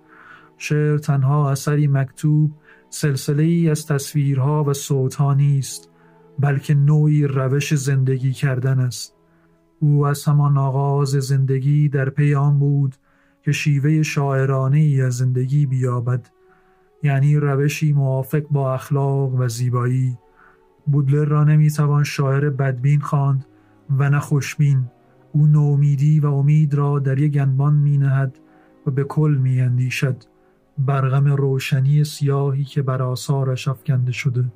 [0.58, 2.52] شعر تنها اثری مکتوب
[2.90, 5.90] سلسله ای از تصویرها و صوتها نیست
[6.38, 9.14] بلکه نوعی روش زندگی کردن است.
[9.80, 12.94] او از همان آغاز زندگی در پیام بود
[13.48, 16.28] که شیوه شاعرانه ای از زندگی بیابد
[17.02, 20.18] یعنی روشی موافق با اخلاق و زیبایی.
[20.86, 23.46] بودلر را نمی‌توان شاعر بدبین خواند
[23.98, 24.90] و نه خوشبین.
[25.32, 28.38] او نومیدی و امید را در یک گنبان می نهد
[28.86, 30.24] و به کل می اندیشد
[30.78, 34.52] برغم روشنی سیاهی که بر آثارش افکنده شده.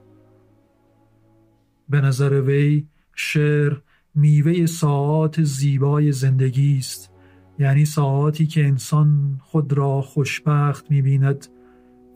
[1.89, 3.77] به نظر وی شعر
[4.15, 7.12] میوه ساعات زیبای زندگی است.
[7.59, 11.47] یعنی ساعاتی که انسان خود را خوشبخت می بیند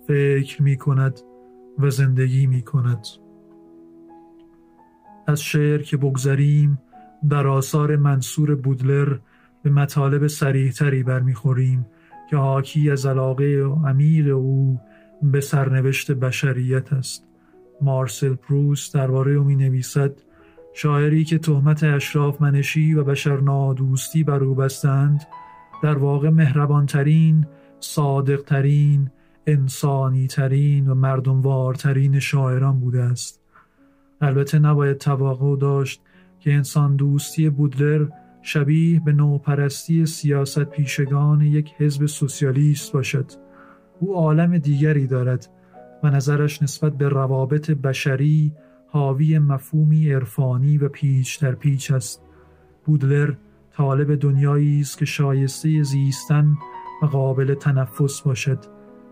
[0.07, 1.21] فکر می کند
[1.79, 3.07] و زندگی می کند
[5.27, 6.79] از شعر که بگذریم
[7.29, 9.19] در آثار منصور بودلر
[9.63, 11.87] به مطالب سریحتری برمیخوریم
[12.31, 14.81] که حاکی از علاقه عمیق او
[15.23, 17.27] به سرنوشت بشریت است.
[17.81, 20.21] مارسل پروست درباره او می نویسد
[20.79, 25.27] شاعری که تهمت اشراف منشی و بشر نادوستی بر او بستند
[25.83, 27.47] در واقع مهربانترین
[27.81, 29.11] صادقترین
[29.47, 33.41] انسانیترین و مردموارترین شاعران بوده است.
[34.21, 36.01] البته نباید توقع داشت
[36.41, 38.07] که انسان دوستی بودلر
[38.43, 43.27] شبیه به نوپرستی سیاست پیشگان یک حزب سوسیالیست باشد.
[44.01, 45.49] او عالم دیگری دارد
[46.03, 48.53] و نظرش نسبت به روابط بشری
[48.97, 52.23] حاوی مفهومی عرفانی و پیچ در پیچ است.
[52.85, 53.35] بودلر
[53.73, 56.57] طالب دنیایی است که شایسته زیستن
[57.03, 58.59] و قابل تنفس باشد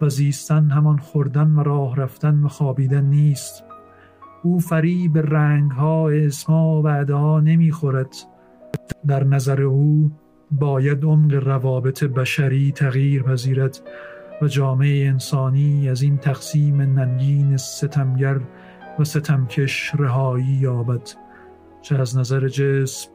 [0.01, 3.65] و زیستن همان خوردن و راه رفتن و خوابیدن نیست.
[4.43, 8.15] او فریب رنگ ها اسما و ها نمی‌خورد.
[9.07, 10.13] در نظر او
[10.51, 13.81] باید عمق روابط بشری تغییر پذیرد
[14.43, 18.41] و جامعه انسانی از این تقسیم ننگین ستمگر
[18.99, 21.11] و ستمکش رهایی یابد
[21.83, 23.11] چه از نظر جسم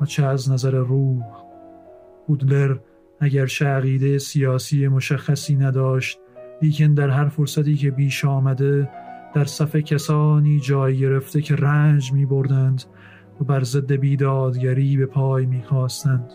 [0.00, 1.22] و چه از نظر روح
[2.26, 2.76] بودلر
[3.20, 6.18] اگر عقیده سیاسی مشخصی نداشت
[6.62, 8.90] لیکن در هر فرصتی که بیش آمده
[9.34, 12.84] در صف کسانی جای گرفته که رنج می بردند
[13.40, 16.32] و بر ضد بیدادگری به پای می خواستند.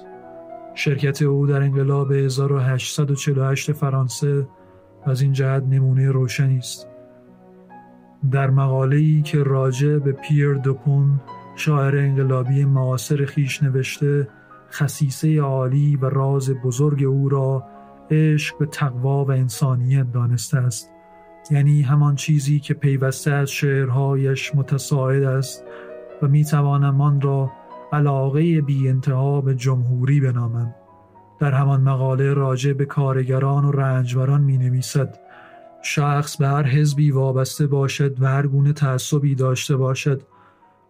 [0.75, 4.47] شرکت او در انقلاب 1848 فرانسه
[5.05, 6.90] از این جهت نمونه روشنی است.
[8.31, 11.19] در مقاله‌ای که راجع به پیر دوپون
[11.55, 14.27] شاعر انقلابی معاصر خیش نوشته
[14.71, 17.63] خصیصه عالی و راز بزرگ او را
[18.11, 20.91] عشق به تقوا و انسانیت دانسته است.
[21.51, 25.63] یعنی همان چیزی که پیوسته از شعرهایش متساعد است
[26.21, 27.51] و می توانم آن را
[27.93, 30.75] علاقه بی انتها به جمهوری بنامم.
[31.39, 35.17] در همان مقاله راجع به کارگران و رنجبران می نویسد
[35.81, 40.21] شخص به هر حزبی وابسته باشد و هر گونه تعصبی داشته باشد.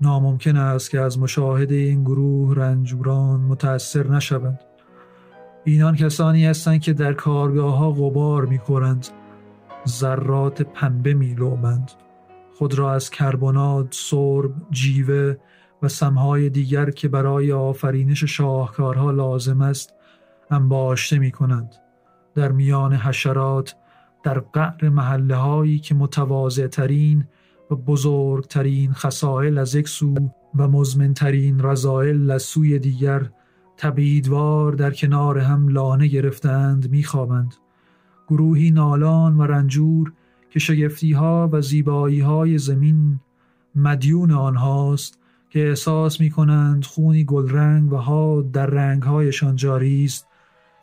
[0.01, 4.59] ناممکن است که از مشاهده این گروه رنجوران متأثر نشوند.
[5.63, 9.07] اینان کسانی هستند که در کارگاه ها غبار می خورند
[9.87, 11.91] ذرات پنبه می لومند
[12.57, 15.35] خود را از کربنات، سرب، جیوه
[15.81, 19.93] و سمهای دیگر که برای آفرینش شاهکارها لازم است
[20.51, 21.75] انباشته می کنند
[22.35, 23.75] در میان حشرات
[24.23, 27.25] در قعر محله هایی که متواضع ترین
[27.71, 30.15] و بزرگترین خسائل از یک سو
[30.55, 33.29] و مزمنترین رضایل از سوی دیگر
[33.77, 37.55] تبیدوار در کنار هم لانه گرفتند میخوابند.
[38.27, 40.13] گروهی نالان و رنجور
[40.49, 43.19] که شگفتی ها و زیبایی های زمین
[43.75, 50.27] مدیون آنهاست که احساس می کنند خونی گلرنگ و ها در رنگهایشان جاری است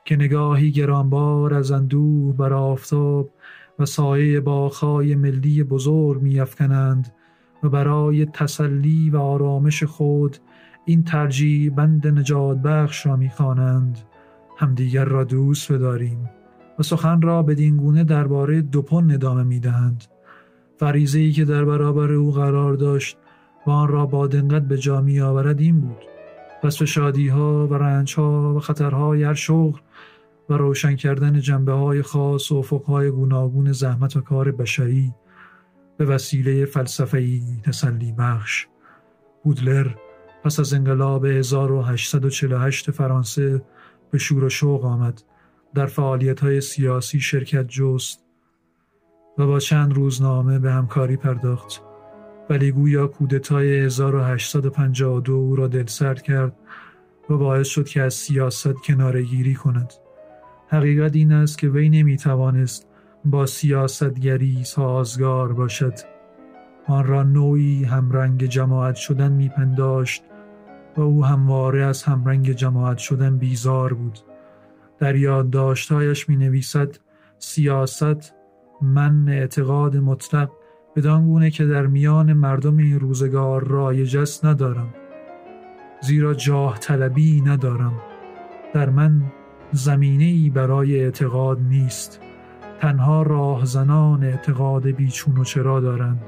[0.09, 3.31] که نگاهی گرانبار از اندوه بر آفتاب
[3.79, 7.15] و سایه باخای ملی بزرگ میافکنند
[7.63, 10.37] و برای تسلی و آرامش خود
[10.85, 13.99] این ترجیح بند نجات بخش را می‌خوانند.
[14.57, 16.31] همدیگر را دوست بداریم
[16.79, 20.05] و سخن را بدین گونه درباره دوپن ادامه می‌دهند.
[20.77, 23.17] فریزه ای که در برابر او قرار داشت
[23.67, 26.05] و آن را با دقت به جا می آورد این بود.
[26.63, 29.79] پس به شادی ها و رنج ها و خطرهای هر شغل
[30.49, 35.15] و روشن کردن جنبه های خاص و افق های گوناگون زحمت و کار بشری
[35.97, 38.67] به وسیله فلسفه‌ای تسلی بخش.
[39.45, 39.91] بودلر
[40.45, 43.63] پس از انقلاب 1848 فرانسه
[44.11, 45.23] به شور و شوق آمد.
[45.75, 48.25] در فعالیت های سیاسی شرکت جست
[49.39, 51.83] و با چند روزنامه به همکاری پرداخت.
[52.51, 56.57] ولی گویا کودتای 1852 او را دلسرد کرد
[57.31, 59.93] و باعث شد که از سیاست کنارگیری کند.
[60.71, 62.87] حقیقت این است که وی نمی توانست
[63.25, 65.95] با سیاستگری سازگار باشد.
[66.87, 70.23] آن را نوعی همرنگ جماعت شدن میپنداشت
[70.97, 74.19] و او همواره از همرنگ جماعت شدن بیزار بود.
[74.99, 76.97] در یادداشتهایش می نویسد
[77.39, 78.35] سیاست
[78.83, 80.51] من اعتقاد مطلق
[80.97, 84.95] بدان گونه که در میان مردم این روزگار رایج است ندارم
[86.01, 87.93] زیرا جاه طلبی ندارم.
[88.75, 89.23] در من
[89.73, 92.21] زمینه ای برای اعتقاد نیست.
[92.81, 96.23] تنها راهزنان اعتقاد بیچون و چرا دارند.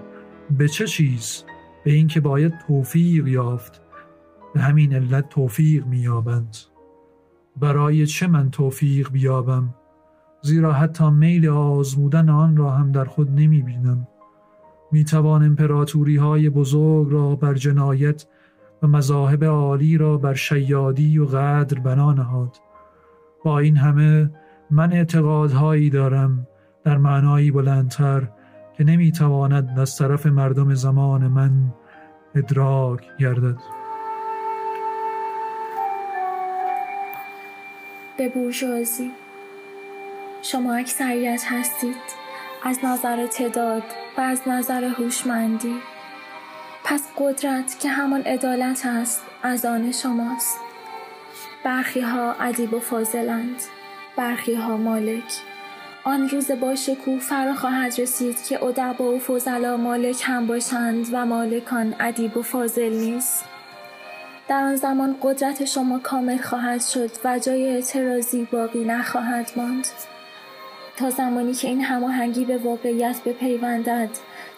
[0.50, 1.44] به چه چیز؟
[1.84, 3.82] به اینکه باید توفیق یافت.
[4.54, 6.56] به همین علت توفیق مییابند.
[7.56, 9.74] برای چه من توفیق بیابم؟
[10.42, 14.08] زیرا حتی میل آزمودن آن را هم در خود نمی بینم
[14.92, 18.26] می توان امپراتوری های بزرگ را بر جنایت
[18.82, 22.56] و مذاهب عالی را بر شیادی و غدر بنا نهاد.
[23.44, 24.30] با این همه
[24.70, 26.46] من اعتقادهایی دارم
[26.84, 28.28] در معنایی بلندتر
[28.76, 31.50] که نمی‌تواند از طرف مردم زمان من
[32.34, 33.56] ادراک گردد.
[38.18, 39.10] به بورژوازی.
[40.42, 42.20] شما اکثریت هستید.
[42.64, 43.82] از نظر تعداد
[44.18, 45.74] و از نظر هوشمندی.
[46.84, 50.69] پس قدرت که همان عدالت است از آن شماست.
[51.64, 53.62] برخی ها ادیب و فاضلند.
[54.16, 55.42] برخی ها مالک.
[56.04, 61.26] آن روز با شکوه فرا خواهد رسید که ادبا و فضلا مالک هم باشند و
[61.26, 63.44] مالکان ادیب و فاضل نیست
[64.48, 69.86] در آن زمان قدرت شما کامل خواهد شد و جای اعتراضی باقی نخواهد ماند.
[70.96, 74.10] تا زمانی که این هماهنگی به واقعیت بپیوندد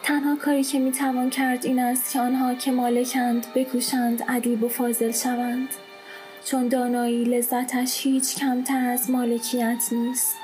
[0.03, 5.13] تنها کاری که می‌توان کرد این است که آنها که مالکند بکوشند ادیب و فاضل
[5.13, 5.69] شوند.
[6.45, 10.37] چون دانایی لذتش هیچ کمتر از مالکیت نیست.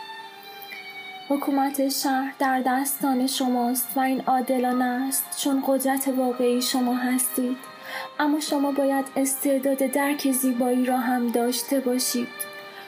[1.29, 7.57] حکومت شهر در دستان شماست و این عادلانه است چون قدرت واقعی شما هستید.
[8.21, 12.29] اما شما باید استعداد درک زیبایی را هم داشته باشید.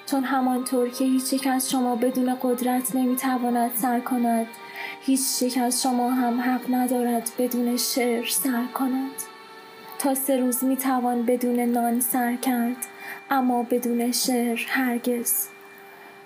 [0.07, 4.47] چون همانطور که هیچ یک از شما بدون قدرت نمی‌تواند سر کند
[5.01, 9.11] هیچ یک از شما هم حق ندارد بدون شعر سر کند.
[9.99, 12.77] تا سه روز می‌توان بدون نان سر کرد.
[13.31, 15.47] اما بدون شعر هرگز.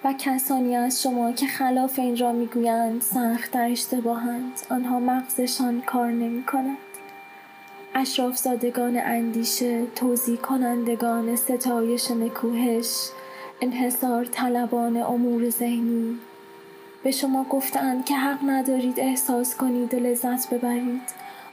[0.05, 4.53] و کسانی از شما که خلاف این را می‌گویند سخت در اشتباهند.
[4.71, 6.77] آنها مغزشان کار نمی کند
[7.95, 13.09] اشراف زادگان اندیشه توضیح کنندگان ستایش نکوهش
[13.61, 16.19] انحصار طلبان امور ذهنی.
[17.03, 21.03] به شما گفتند که حق ندارید احساس کنید و لذت ببرید.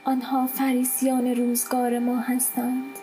[0.04, 3.01] آنها فریسیان روزگار ما هستند.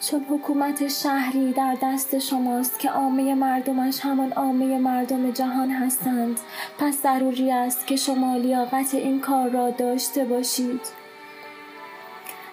[0.00, 6.40] چون حکومت شهری در دست شماست که عامه مردمش همان عامه مردم جهان هستند.
[6.78, 10.80] پس ضروری است که شما لیاقت این کار را داشته باشید.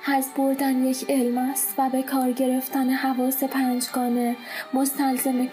[0.01, 4.35] حز بردن یک علم است و به کار گرفتن حواس پنجگانه
[4.73, 5.47] مستلزم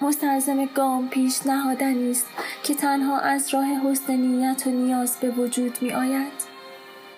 [0.00, 2.26] مستلزم گام پیش نهادنی است
[2.62, 6.32] که تنها از راه حسن نیت و نیاز به وجود می آید.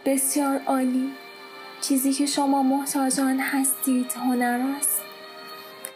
[0.05, 1.13] بسیار عالی.
[1.81, 5.01] چیزی که شما محتاجان هستید هنر است.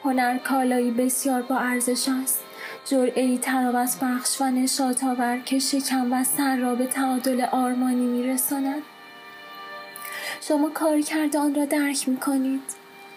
[0.05, 2.45] هنر کالایی بسیار با ارزش است.
[2.85, 8.07] جرعه ای تراوت بخش و نشاط آور که شکم و سر را به تعادل آرمانی
[8.07, 8.83] میرساند.
[10.41, 12.63] شما کار کرده آن را درک می کنید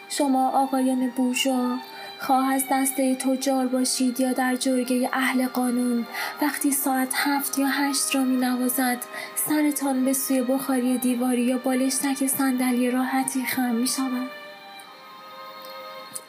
[0.10, 1.78] شما آقایان بورژوا
[2.24, 6.06] خواه از دسته تجار باشید یا در جرگه اهل قانون.
[6.42, 8.98] وقتی ساعت هفت یا هشت را می نوازد
[9.36, 14.30] سرتان به سوی بخاری دیواری یا بالشتک صندلی راحتی خم می شود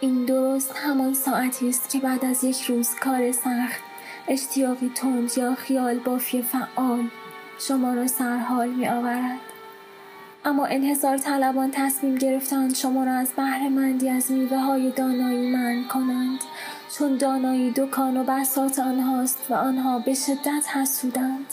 [0.01, 3.81] این درست همان ساعتی است که بعد از یک روز کار سخت
[4.29, 7.09] اشتیاقی تند یا خیال بافی فعال
[7.59, 9.54] شما را سرحال می آورد
[10.47, 15.85] اما انحصار طلبان تصمیم گرفتند شما را از بهره مندی از میوه های دانایی من
[15.89, 16.41] کنند
[16.99, 21.47] چون دانایی دکان و بسات آنهاست و آنها به شدت حسودند.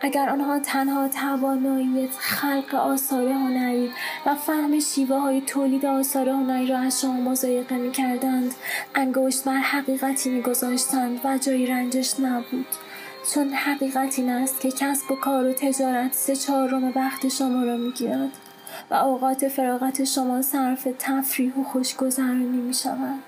[0.00, 3.90] اگر آنها تنها توانایی خلق آثار هنری
[4.26, 8.54] و فهم شیوه های تولید آثار هنری را از شما مزایقه می کردند
[8.94, 12.66] انگشت بر حقیقتی می گذاشتند و جایی رنجش نبود.
[13.34, 17.76] چون حقیقت این است که کسب و کار و تجارت سه چهارم وقت شما را
[17.76, 18.30] می‌گیرد
[18.90, 23.18] و اوقات فراغت شما صرف تفریح و خوشگذرانی می شود.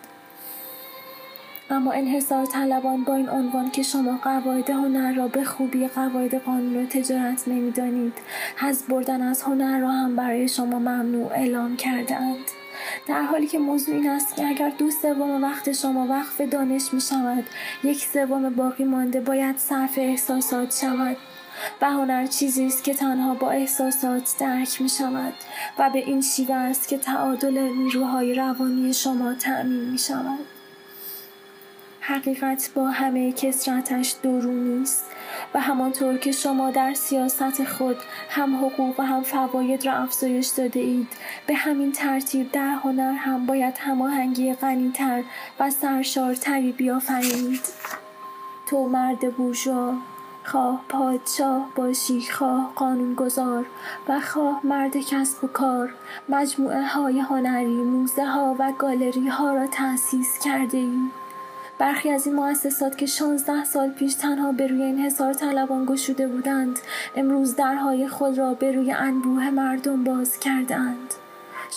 [1.70, 6.76] اما انحصار طلبان با این عنوان که شما قواعد هنر را به خوبی قواعد قانون
[6.76, 8.12] و تجارت نمی‌دانید
[8.56, 12.63] حز بردن از هنر را هم برای شما ممنوع اعلام کرده اند.
[13.08, 17.00] در حالی که موضوع این است که اگر دو سوم وقت شما وقف دانش می
[17.00, 17.44] شود
[17.84, 21.16] یک سوم باقی مانده باید صرف احساسات شود.
[21.80, 25.34] و هنر چیزی است که تنها با احساسات درک می شود
[25.78, 30.53] و به این شیوه است که تعادل نیروهای روانی شما تأمین می شود
[32.06, 35.10] حقیقت با همه کسرتش درونی است
[35.54, 37.96] و همانطور که شما در سیاست خود
[38.30, 41.08] هم حقوق و هم فواید را افزایش داده اید
[41.46, 45.22] به همین ترتیب در هنر هم باید هماهنگی غنیتر
[45.60, 47.62] و سرشارتری بیافرینید
[48.68, 49.94] تو مرد بورژوا
[50.44, 53.66] خواه پادشاه باشی خواه قانونگذار
[54.08, 55.94] و خواه مرد کسب و کار
[56.28, 61.10] مجموعه های هنری موزه ها و گالری ها را تأسیس کرده ای.
[61.78, 66.28] برخی از این مؤسسات که 16 سال پیش تنها به روی این حصار طلبان گشوده
[66.28, 66.78] بودند
[67.16, 71.14] امروز درهای خود را به روی انبوه مردم باز کردند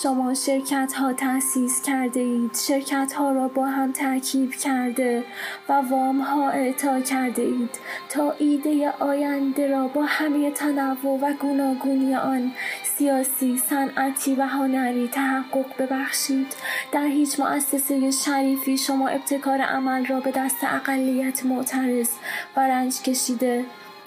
[0.02, 2.56] شما شرکت ها تأسیس کرده اید.
[2.56, 5.24] شرکت ها را با هم ترکیب کرده
[5.68, 7.70] و وام ها اعطا کرده اید.
[8.08, 12.52] تا ایده آینده را با همه تنوع و گوناگونی آن
[12.84, 16.54] سیاسی، صنعتی و هنری تحقق ببخشید.
[16.92, 22.10] در هیچ مؤسسه شریفی شما ابتکار عمل را به دست اقلیت معترض
[22.56, 23.64] و رنج کشیده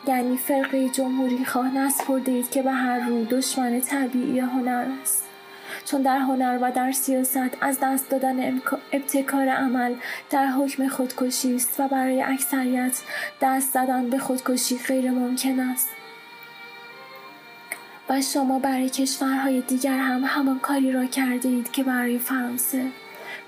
[0.08, 5.31] یعنی فرقه جمهوری خواه نسپرده اید که به هر رو دشمن طبیعی هنر است.
[5.86, 8.62] چون در هنر و در سیاست از دست دادن
[8.92, 9.96] ابتکار عمل
[10.30, 13.02] در حکم خودکشی است و برای اکثریت
[13.42, 15.90] دست زدن به خودکشی غیر ممکن است.
[18.10, 22.86] و شما برای کشورهای دیگر هم همان کاری را کرده اید که برای فرانسه.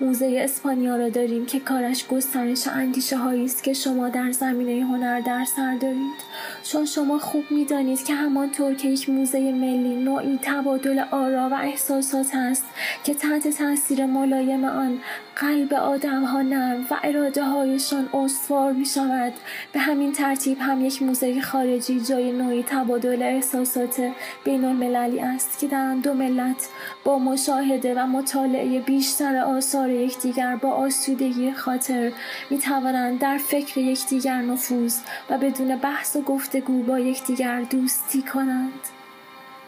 [0.00, 5.20] موزه اسپانیا را داریم که کارش گسترش اندیشه هایی است که شما در زمینه هنر
[5.20, 6.20] در سر دارید.
[6.62, 12.34] چون شما خوب می‌دانید که همانطور که یک موزه ملی نوعی تبادل آرا و احساسات
[12.34, 12.64] است
[13.04, 14.98] که تحت تاثیر ملایم آن
[15.36, 19.32] قلب آدم ها نرم و اراده هایشان استوار می شود
[19.72, 24.12] به همین ترتیب هم یک موزه خارجی جای نوعی تبادل احساسات
[24.44, 26.68] بین المللی است که در آن دو ملت
[27.04, 32.12] با مشاهده و مطالعه بیشتر آثار یکدیگر با آسودگی خاطر
[32.50, 34.98] می توانند در فکر یکدیگر نفوذ
[35.30, 38.80] و بدون بحث و گفتگو با یکدیگر دوستی کنند.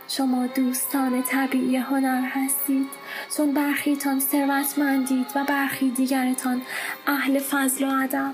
[0.08, 2.88] شما دوستان طبیعی هنر هستید.
[3.36, 6.62] چون برخیتان ثروتمندید و برخی دیگرتان
[7.06, 8.32] اهل فضل و ادب.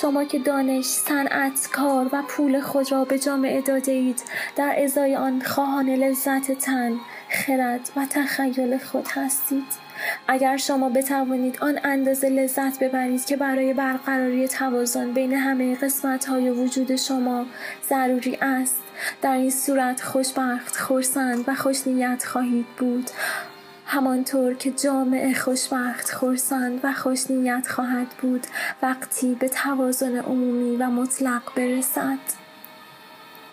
[0.00, 4.22] شما که دانش، صنعت، کار و پول خود را به جامعه داده اید
[4.56, 6.92] در ازای آن خواهان لذت تن،
[7.28, 9.86] خرد و تخیل خود هستید.
[10.28, 16.50] اگر شما بتوانید آن اندازه لذت ببرید که برای برقراری توازن بین همه قسمت های
[16.50, 17.46] وجود شما
[17.88, 18.82] ضروری است
[19.22, 23.10] در این صورت خوشبخت خورسند و خوشنیت خواهید بود.
[23.86, 28.46] همانطور که جامعه خوشبخت خورسند و خوشنیت خواهد بود
[28.82, 32.18] وقتی به توازن عمومی و مطلق برسد.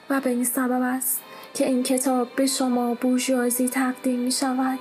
[0.09, 1.21] و به این سبب است
[1.53, 4.79] که این کتاب به شما بورژوازی تقدیم می شود.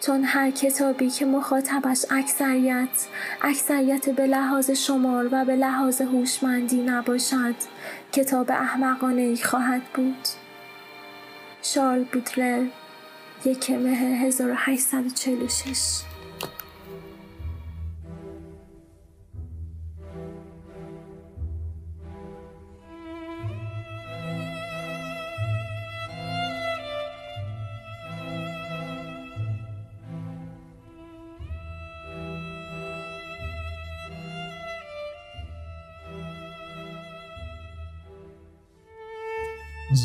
[0.00, 3.06] چون هر کتابی که مخاطبش اکثریت
[3.42, 7.54] اکثریت به لحاظ شمار و به لحاظ هوشمندی نباشد
[8.12, 10.28] کتاب احمقانه ای خواهد بود.
[11.62, 12.66] شارل بودلر
[13.44, 16.07] یک مه 1846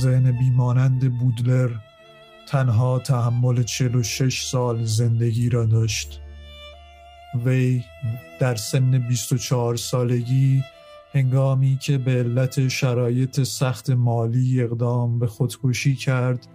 [0.02, 1.70] ذهن بیمانند بودلر
[2.48, 6.22] تنها تحمل 46 سال زندگی را داشت.
[7.46, 7.84] وی
[8.40, 10.64] در سن 24 سالگی
[11.14, 16.48] هنگامی که به علت شرایط سخت مالی اقدام به خودکشی کرد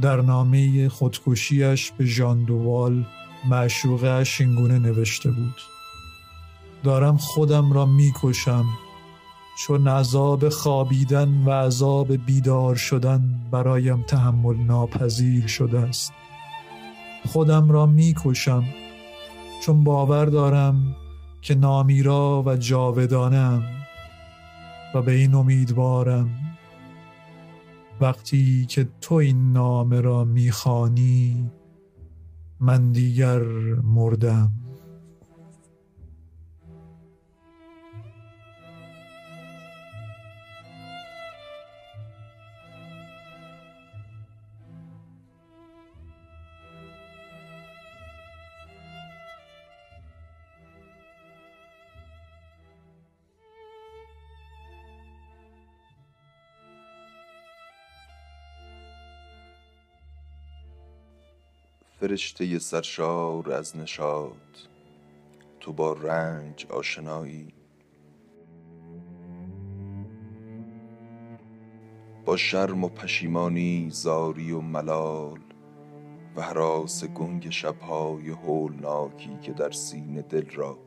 [0.00, 3.06] در نامه خودکشیش به ژان دووال
[3.48, 5.60] معشوقش اینگونه نوشته بود.
[6.84, 8.64] دارم خودم را می‌کشم.
[9.60, 16.12] چون عذاب خوابیدن و عذاب بیدار شدن برایم تحمل ناپذیر شده است.
[17.26, 18.64] خودم را می‌کشم
[19.62, 20.96] چون باور دارم
[21.42, 23.62] که نامیرا و جاودانم
[24.94, 26.30] و به این امیدوارم.
[28.00, 31.50] وقتی که تو این نامه را می‌خوانی
[32.60, 33.42] من دیگر
[33.82, 34.52] مردم.
[62.00, 64.32] فرشته سرشار از نشاط.
[65.60, 67.54] تو با رنج آشنایی.
[72.24, 75.40] با شرم و پشیمانی زاری و ملال
[76.36, 80.78] و حراس گنگ شبهای هولناکی که در سینه دل را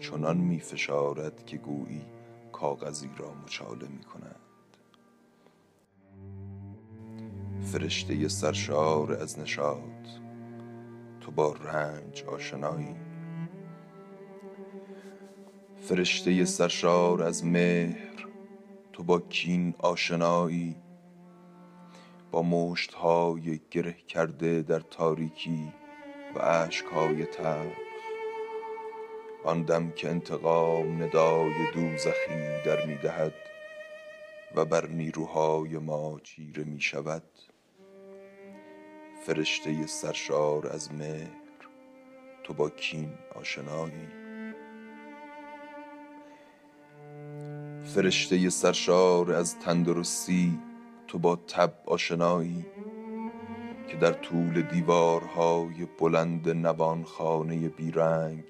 [0.00, 2.06] چنان می فشارد که گویی
[2.52, 4.40] کاغذی را مچاله می کند.
[7.72, 10.23] فرشته سرشار از نشاط.
[11.24, 12.96] تو با رنج آشنایی.
[15.80, 18.26] فرشته سرشار از مهر
[18.92, 20.76] تو با کین آشنایی.
[22.30, 25.72] با مشت های گره کرده در تاریکی
[26.34, 27.76] و عشق های تلخ.
[29.44, 33.34] آن دم که انتقام ندای دوزخی در می‌دهد
[34.54, 37.22] و بر نیروهای ما چیره می شود
[39.26, 41.30] فرشته سرشار از مهر.
[42.42, 44.08] تو با کین آشنایی.
[47.84, 50.58] فرشته سرشار از تندرستی
[51.08, 52.66] تو با تب آشنایی.
[53.88, 58.44] که در طول دیوارهای بلند نبان خانه بیرنگ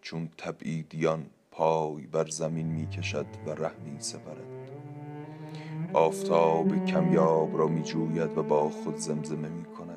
[0.00, 4.62] چون تبعیدیان پای بر زمین می کشد و ره می سپرد
[5.94, 9.91] آفتاب کمیاب را می جوید و با خود زمزمه می کند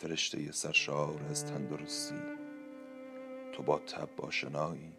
[0.00, 2.14] فرشته سرشار از تندرستی.
[3.52, 4.92] تو با تب آشنایی.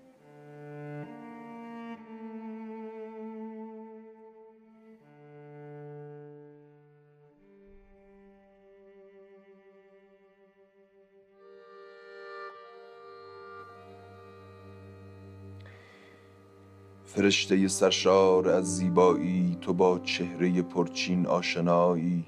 [17.06, 22.26] فرشته سرشار از زیبایی تو با چهره پرچین آشنایی.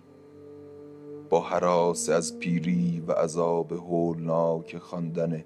[1.31, 5.43] با حراس از پیری و عذاب هولناک خواندن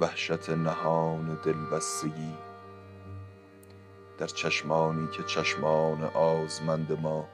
[0.00, 2.34] وحشت نهان دلبستگی.
[4.18, 7.28] در چشمانی که چشمان آزمند ما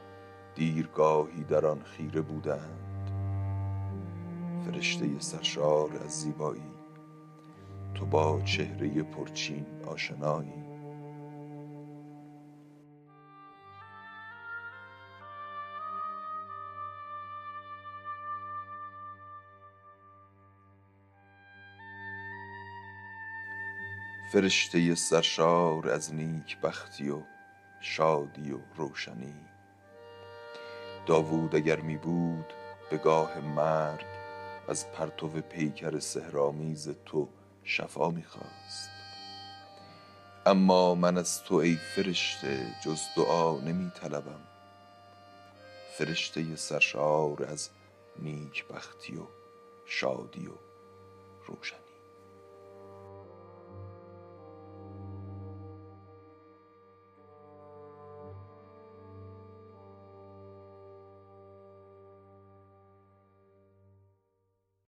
[0.54, 3.10] دیرگاهی در آن خیره بودند.
[4.64, 6.72] فرشته سرشار از زیبایی
[7.94, 10.71] تو با چهره پرچین آشنایی.
[24.32, 27.22] فرشته سرشار از نیک بختی و
[27.80, 29.34] شادی و روشنی.
[31.06, 32.52] داوود اگر می بود
[32.90, 34.06] به گاه مرگ
[34.68, 37.28] از پرتو پیکر سهرامیز تو
[37.64, 38.90] شفا می خواست.
[40.46, 44.46] اما من از تو ای فرشته جز دعا نمی طلبم.
[45.98, 47.70] فرشته سرشار از
[48.18, 49.26] نیک بختی و
[49.86, 50.54] شادی و
[51.46, 51.81] روشنی.